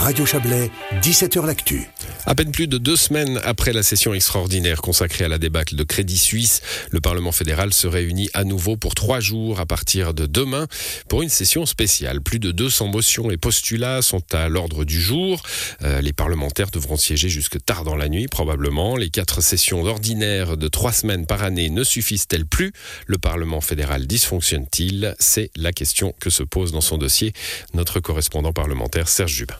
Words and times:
Radio 0.00 0.24
Chablais, 0.24 0.70
17h 1.02 1.44
L'Actu. 1.44 1.90
À 2.24 2.34
peine 2.34 2.52
plus 2.52 2.68
de 2.68 2.78
deux 2.78 2.96
semaines 2.96 3.40
après 3.44 3.72
la 3.72 3.82
session 3.82 4.14
extraordinaire 4.14 4.80
consacrée 4.80 5.24
à 5.24 5.28
la 5.28 5.38
débâcle 5.38 5.74
de 5.74 5.82
Crédit 5.82 6.16
Suisse, 6.16 6.62
le 6.90 7.00
Parlement 7.00 7.32
fédéral 7.32 7.74
se 7.74 7.86
réunit 7.86 8.30
à 8.32 8.44
nouveau 8.44 8.76
pour 8.76 8.94
trois 8.94 9.18
jours 9.18 9.60
à 9.60 9.66
partir 9.66 10.14
de 10.14 10.26
demain 10.26 10.66
pour 11.08 11.22
une 11.22 11.28
session 11.28 11.66
spéciale. 11.66 12.20
Plus 12.20 12.38
de 12.38 12.52
200 12.52 12.88
motions 12.88 13.30
et 13.30 13.36
postulats 13.36 14.00
sont 14.00 14.22
à 14.32 14.48
l'ordre 14.48 14.84
du 14.84 15.00
jour. 15.00 15.42
Euh, 15.82 16.00
les 16.00 16.12
parlementaires 16.12 16.70
devront 16.70 16.96
siéger 16.96 17.28
jusque 17.28 17.62
tard 17.64 17.84
dans 17.84 17.96
la 17.96 18.08
nuit, 18.08 18.28
probablement. 18.28 18.96
Les 18.96 19.10
quatre 19.10 19.42
sessions 19.42 19.84
ordinaires 19.84 20.56
de 20.56 20.68
trois 20.68 20.92
semaines 20.92 21.26
par 21.26 21.42
année 21.42 21.70
ne 21.70 21.82
suffisent-elles 21.82 22.46
plus? 22.46 22.72
Le 23.06 23.18
Parlement 23.18 23.60
fédéral 23.60 24.06
dysfonctionne-t-il? 24.06 25.16
C'est 25.18 25.50
la 25.56 25.72
question 25.72 26.14
que 26.20 26.30
se 26.30 26.44
pose 26.44 26.72
dans 26.72 26.80
son 26.80 26.98
dossier 26.98 27.32
notre 27.74 28.00
correspondant 28.00 28.52
parlementaire 28.52 29.08
Serge 29.08 29.32
Jubin. 29.32 29.56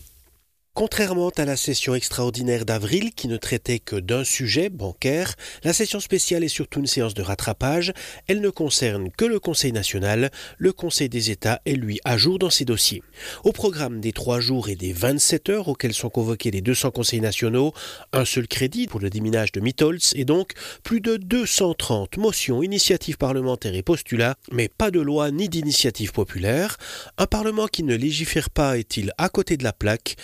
Contrairement 0.79 1.30
à 1.36 1.45
la 1.45 1.56
session 1.56 1.96
extraordinaire 1.96 2.64
d'avril 2.64 3.12
qui 3.12 3.27
ne 3.27 3.36
traitait 3.36 3.80
que 3.80 3.96
d'un 3.96 4.23
sujet 4.23 4.69
bancaire, 4.69 5.34
la 5.64 5.73
session 5.73 5.98
spéciale 5.98 6.45
est 6.45 6.48
surtout 6.48 6.78
une 6.78 6.86
séance 6.86 7.14
de 7.14 7.23
rattrapage. 7.23 7.92
Elle 8.28 8.41
ne 8.41 8.48
concerne 8.48 9.10
que 9.10 9.24
le 9.24 9.41
Conseil 9.41 9.72
national. 9.72 10.30
Le 10.56 10.72
Conseil 10.72 11.09
des 11.09 11.33
États 11.33 11.60
est 11.66 11.72
lui 11.72 11.98
à 12.05 12.16
jour 12.16 12.38
dans 12.38 12.48
ses 12.48 12.64
dossiers. 12.64 13.02
Au 13.42 13.50
programme 13.50 14.00
des 14.00 14.12
trois 14.12 14.38
jours 14.38 14.69
et 14.69 14.77
des 14.77 14.92
27 14.92 15.48
heures 15.48 15.66
auxquels 15.66 15.95
sont 15.95 16.10
convoqués 16.10 16.52
les 16.52 16.60
200 16.60 16.92
conseils 16.92 17.20
nationaux, 17.20 17.72
un 18.12 18.24
seul 18.24 18.47
crédit 18.47 18.86
pour 18.86 19.00
le 19.00 19.10
déminage 19.10 19.50
de 19.50 19.58
Mitholz 19.58 20.12
et 20.14 20.24
donc 20.24 20.52
plus 20.84 21.00
de 21.00 21.16
230 21.16 22.19
motions, 22.19 22.62
initiatives 22.62 23.16
parlementaires 23.16 23.74
et 23.74 23.83
postulats, 23.83 24.36
mais 24.52 24.69
pas 24.69 24.92
de 24.92 25.00
loi 25.00 25.33
ni 25.33 25.48
d'initiative 25.48 26.12
populaire. 26.12 26.77
Un 27.16 27.27
Parlement 27.27 27.66
qui 27.66 27.83
ne 27.83 27.97
légifère 27.97 28.48
pas 28.48 28.78
est-il 28.78 29.12
à 29.19 29.28
côté 29.28 29.56
de 29.56 29.64
la 29.64 29.72
plaque? 29.72 30.14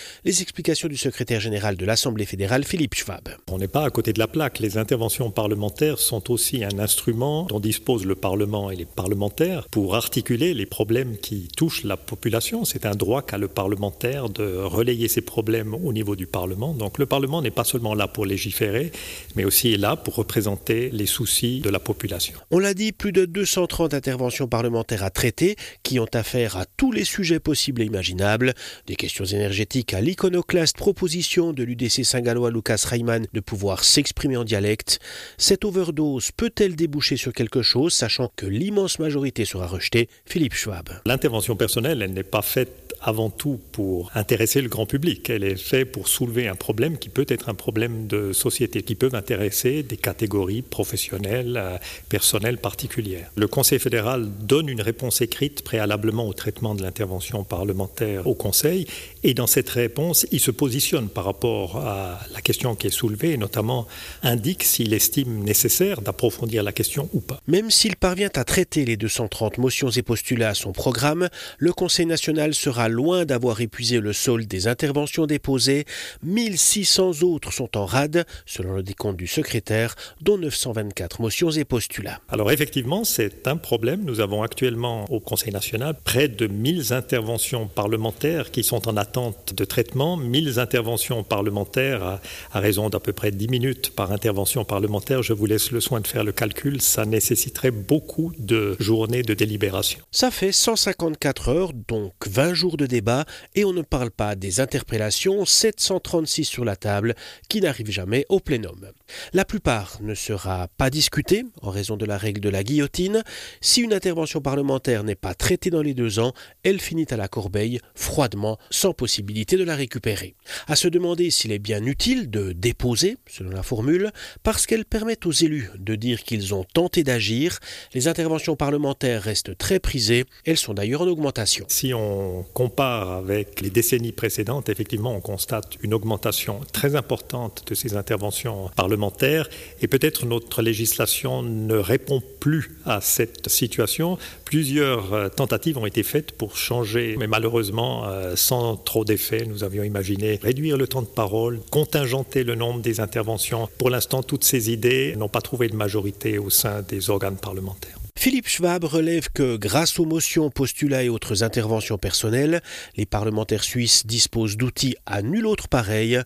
Explications 0.44 0.88
du 0.88 0.98
secrétaire 0.98 1.40
général 1.40 1.74
de 1.74 1.86
l'Assemblée 1.86 2.26
fédérale, 2.26 2.64
Philippe 2.64 2.94
Schwab. 2.94 3.30
On 3.50 3.56
n'est 3.56 3.66
pas 3.66 3.86
à 3.86 3.88
côté 3.88 4.12
de 4.12 4.18
la 4.18 4.26
plaque. 4.26 4.58
Les 4.58 4.76
interventions 4.76 5.30
parlementaires 5.30 5.98
sont 5.98 6.30
aussi 6.30 6.62
un 6.62 6.78
instrument 6.78 7.44
dont 7.44 7.60
dispose 7.60 8.04
le 8.04 8.14
Parlement 8.14 8.70
et 8.70 8.76
les 8.76 8.84
parlementaires 8.84 9.66
pour 9.70 9.94
articuler 9.94 10.52
les 10.52 10.66
problèmes 10.66 11.16
qui 11.16 11.48
touchent 11.56 11.84
la 11.84 11.96
population. 11.96 12.66
C'est 12.66 12.84
un 12.84 12.94
droit 12.94 13.22
qu'a 13.22 13.38
le 13.38 13.48
parlementaire 13.48 14.28
de 14.28 14.58
relayer 14.58 15.08
ces 15.08 15.22
problèmes 15.22 15.72
au 15.72 15.94
niveau 15.94 16.14
du 16.14 16.26
Parlement. 16.26 16.74
Donc 16.74 16.98
le 16.98 17.06
Parlement 17.06 17.40
n'est 17.40 17.50
pas 17.50 17.64
seulement 17.64 17.94
là 17.94 18.06
pour 18.06 18.26
légiférer, 18.26 18.92
mais 19.36 19.46
aussi 19.46 19.72
est 19.72 19.78
là 19.78 19.96
pour 19.96 20.14
représenter 20.16 20.90
les 20.92 21.06
soucis 21.06 21.60
de 21.60 21.70
la 21.70 21.78
population. 21.78 22.34
On 22.50 22.58
l'a 22.58 22.74
dit, 22.74 22.92
plus 22.92 23.12
de 23.12 23.24
230 23.24 23.94
interventions 23.94 24.46
parlementaires 24.46 25.04
à 25.04 25.10
traiter 25.10 25.56
qui 25.82 25.98
ont 25.98 26.12
affaire 26.12 26.58
à 26.58 26.66
tous 26.66 26.92
les 26.92 27.04
sujets 27.04 27.40
possibles 27.40 27.80
et 27.80 27.86
imaginables, 27.86 28.52
des 28.86 28.96
questions 28.96 29.24
énergétiques 29.24 29.94
à 29.94 30.02
l'économie 30.02 30.23
classe 30.30 30.72
proposition 30.72 31.52
de 31.52 31.62
l'UDC 31.62 32.04
Saint-Gallois 32.04 32.50
Lucas 32.50 32.86
Reimann 32.88 33.26
de 33.32 33.40
pouvoir 33.40 33.84
s'exprimer 33.84 34.36
en 34.36 34.44
dialecte. 34.44 34.98
Cette 35.36 35.64
overdose 35.64 36.30
peut-elle 36.32 36.76
déboucher 36.76 37.16
sur 37.16 37.32
quelque 37.32 37.62
chose, 37.62 37.92
sachant 37.92 38.30
que 38.36 38.46
l'immense 38.46 38.98
majorité 38.98 39.44
sera 39.44 39.66
rejetée? 39.66 40.08
Philippe 40.24 40.54
Schwab. 40.54 40.88
L'intervention 41.06 41.56
personnelle, 41.56 42.02
elle 42.02 42.12
n'est 42.12 42.22
pas 42.22 42.42
faite 42.42 42.84
avant 43.04 43.28
tout 43.28 43.60
pour 43.72 44.10
intéresser 44.14 44.62
le 44.62 44.68
grand 44.68 44.86
public. 44.86 45.28
Elle 45.28 45.44
est 45.44 45.56
faite 45.56 45.92
pour 45.92 46.08
soulever 46.08 46.48
un 46.48 46.54
problème 46.54 46.96
qui 46.96 47.10
peut 47.10 47.26
être 47.28 47.50
un 47.50 47.54
problème 47.54 48.06
de 48.06 48.32
société, 48.32 48.82
qui 48.82 48.94
peut 48.94 49.10
intéresser 49.12 49.82
des 49.82 49.98
catégories 49.98 50.62
professionnelles, 50.62 51.60
euh, 51.62 51.76
personnelles 52.08 52.56
particulières. 52.56 53.30
Le 53.36 53.46
Conseil 53.46 53.78
fédéral 53.78 54.30
donne 54.40 54.70
une 54.70 54.80
réponse 54.80 55.20
écrite 55.20 55.62
préalablement 55.62 56.26
au 56.26 56.32
traitement 56.32 56.74
de 56.74 56.82
l'intervention 56.82 57.44
parlementaire 57.44 58.26
au 58.26 58.34
Conseil, 58.34 58.86
et 59.24 59.32
dans 59.32 59.46
cette 59.46 59.70
réponse, 59.70 60.26
il 60.32 60.38
se 60.38 60.50
positionne 60.50 61.08
par 61.08 61.24
rapport 61.24 61.78
à 61.78 62.20
la 62.34 62.42
question 62.42 62.74
qui 62.74 62.88
est 62.88 62.90
soulevée, 62.90 63.32
et 63.32 63.36
notamment 63.38 63.88
indique 64.22 64.62
s'il 64.64 64.92
estime 64.92 65.42
nécessaire 65.42 66.02
d'approfondir 66.02 66.62
la 66.62 66.72
question 66.72 67.08
ou 67.14 67.20
pas. 67.20 67.40
Même 67.46 67.70
s'il 67.70 67.96
parvient 67.96 68.28
à 68.34 68.44
traiter 68.44 68.84
les 68.84 68.98
230 68.98 69.56
motions 69.56 69.88
et 69.88 70.02
postulats 70.02 70.50
à 70.50 70.54
son 70.54 70.72
programme, 70.72 71.30
le 71.56 71.72
Conseil 71.72 72.04
national 72.04 72.52
sera 72.52 72.90
loin 72.90 73.24
d'avoir 73.24 73.62
épuisé 73.62 73.98
le 73.98 74.12
solde 74.12 74.46
des 74.46 74.68
interventions 74.68 75.24
déposées. 75.24 75.86
1600 76.22 77.22
autres 77.22 77.50
sont 77.50 77.78
en 77.78 77.86
rade, 77.86 78.26
selon 78.44 78.74
le 78.74 78.82
décompte 78.82 79.16
du 79.16 79.26
secrétaire, 79.26 79.94
dont 80.20 80.36
924 80.36 81.22
motions 81.22 81.50
et 81.50 81.64
postulats. 81.64 82.20
Alors 82.28 82.52
effectivement, 82.52 83.04
c'est 83.04 83.48
un 83.48 83.56
problème. 83.56 84.04
Nous 84.04 84.20
avons 84.20 84.42
actuellement 84.42 85.06
au 85.10 85.18
Conseil 85.18 85.52
national 85.54 85.96
près 86.04 86.28
de 86.28 86.46
1000 86.46 86.92
interventions 86.92 87.68
parlementaires 87.68 88.50
qui 88.50 88.62
sont 88.62 88.86
en 88.86 88.98
attente 88.98 89.13
de 89.14 89.64
traitement. 89.64 90.16
1000 90.16 90.58
interventions 90.58 91.22
parlementaires 91.22 92.02
à, 92.02 92.20
à 92.52 92.60
raison 92.60 92.88
d'à 92.88 92.98
peu 92.98 93.12
près 93.12 93.30
10 93.30 93.48
minutes 93.48 93.90
par 93.94 94.12
intervention 94.12 94.64
parlementaire. 94.64 95.22
Je 95.22 95.32
vous 95.32 95.46
laisse 95.46 95.70
le 95.70 95.80
soin 95.80 96.00
de 96.00 96.06
faire 96.06 96.24
le 96.24 96.32
calcul. 96.32 96.80
Ça 96.80 97.04
nécessiterait 97.04 97.70
beaucoup 97.70 98.32
de 98.38 98.76
journées 98.80 99.22
de 99.22 99.34
délibération. 99.34 100.00
Ça 100.10 100.30
fait 100.30 100.52
154 100.52 101.48
heures, 101.48 101.72
donc 101.72 102.12
20 102.26 102.54
jours 102.54 102.76
de 102.76 102.86
débat 102.86 103.24
et 103.54 103.64
on 103.64 103.72
ne 103.72 103.82
parle 103.82 104.10
pas 104.10 104.34
des 104.34 104.60
interpellations 104.60 105.44
736 105.44 106.44
sur 106.44 106.64
la 106.64 106.76
table 106.76 107.14
qui 107.48 107.60
n'arrivent 107.60 107.90
jamais 107.90 108.26
au 108.28 108.40
plénum. 108.40 108.90
La 109.32 109.44
plupart 109.44 109.98
ne 110.00 110.14
sera 110.14 110.68
pas 110.76 110.90
discutée 110.90 111.44
en 111.62 111.70
raison 111.70 111.96
de 111.96 112.04
la 112.04 112.18
règle 112.18 112.40
de 112.40 112.48
la 112.48 112.64
guillotine. 112.64 113.22
Si 113.60 113.80
une 113.80 113.92
intervention 113.92 114.40
parlementaire 114.40 115.04
n'est 115.04 115.14
pas 115.14 115.34
traitée 115.34 115.70
dans 115.70 115.82
les 115.82 115.94
deux 115.94 116.18
ans, 116.18 116.32
elle 116.62 116.80
finit 116.80 117.06
à 117.10 117.16
la 117.16 117.28
corbeille 117.28 117.80
froidement 117.94 118.58
sans 118.70 118.92
possibilité 118.92 119.03
de 119.06 119.64
la 119.64 119.76
récupérer. 119.76 120.34
À 120.66 120.76
se 120.76 120.88
demander 120.88 121.30
s'il 121.30 121.52
est 121.52 121.58
bien 121.58 121.84
utile 121.84 122.30
de 122.30 122.52
déposer, 122.52 123.16
selon 123.28 123.50
la 123.50 123.62
formule, 123.62 124.10
parce 124.42 124.66
qu'elle 124.66 124.84
permet 124.84 125.18
aux 125.26 125.32
élus 125.32 125.70
de 125.78 125.94
dire 125.94 126.22
qu'ils 126.22 126.54
ont 126.54 126.64
tenté 126.64 127.02
d'agir. 127.02 127.58
Les 127.92 128.08
interventions 128.08 128.56
parlementaires 128.56 129.22
restent 129.22 129.56
très 129.56 129.78
prisées, 129.78 130.24
elles 130.44 130.56
sont 130.56 130.74
d'ailleurs 130.74 131.02
en 131.02 131.06
augmentation. 131.06 131.66
Si 131.68 131.92
on 131.94 132.44
compare 132.54 133.12
avec 133.12 133.60
les 133.60 133.70
décennies 133.70 134.12
précédentes, 134.12 134.68
effectivement, 134.68 135.14
on 135.14 135.20
constate 135.20 135.76
une 135.82 135.94
augmentation 135.94 136.60
très 136.72 136.96
importante 136.96 137.64
de 137.66 137.74
ces 137.74 137.96
interventions 137.96 138.70
parlementaires 138.76 139.48
et 139.80 139.88
peut-être 139.88 140.26
notre 140.26 140.62
législation 140.62 141.42
ne 141.42 141.76
répond 141.76 142.22
plus 142.40 142.78
à 142.84 143.00
cette 143.00 143.48
situation. 143.48 144.18
Plusieurs 144.44 145.12
euh, 145.12 145.28
tentatives 145.28 145.78
ont 145.78 145.86
été 145.86 146.02
faites 146.02 146.32
pour 146.32 146.56
changer, 146.56 147.16
mais 147.18 147.26
malheureusement 147.26 148.04
euh, 148.06 148.36
sans 148.36 148.76
trop 148.76 148.93
d'effet. 149.02 149.44
Nous 149.48 149.64
avions 149.64 149.82
imaginé 149.82 150.38
réduire 150.40 150.76
le 150.76 150.86
temps 150.86 151.02
de 151.02 151.06
parole, 151.06 151.58
contingenter 151.72 152.44
le 152.44 152.54
nombre 152.54 152.80
des 152.80 153.00
interventions. 153.00 153.68
Pour 153.78 153.90
l'instant, 153.90 154.22
toutes 154.22 154.44
ces 154.44 154.70
idées 154.70 155.16
n'ont 155.16 155.28
pas 155.28 155.40
trouvé 155.40 155.68
de 155.68 155.74
majorité 155.74 156.38
au 156.38 156.50
sein 156.50 156.82
des 156.82 157.10
organes 157.10 157.38
parlementaires. 157.38 157.98
Philippe 158.16 158.48
Schwab 158.48 158.84
relève 158.84 159.28
que 159.34 159.56
grâce 159.56 159.98
aux 159.98 160.06
motions, 160.06 160.48
postulats 160.48 161.02
et 161.02 161.08
autres 161.08 161.42
interventions 161.42 161.98
personnelles, 161.98 162.62
les 162.96 163.06
parlementaires 163.06 163.64
suisses 163.64 164.06
disposent 164.06 164.56
d'outils 164.56 164.96
à 165.04 165.20
nul 165.20 165.46
autre 165.46 165.68
pareil, 165.68 166.20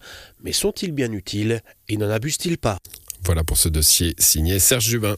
mais 0.45 0.53
sont-ils 0.53 0.93
bien 0.93 1.11
utiles 1.13 1.61
et 1.89 1.97
n'en 1.97 2.11
abusent-ils 2.11 2.59
pas? 2.59 2.79
Voilà 3.25 3.43
pour 3.43 3.57
ce 3.57 3.69
dossier 3.69 4.15
signé 4.19 4.59
Serge 4.59 4.85
Jubin. 4.85 5.17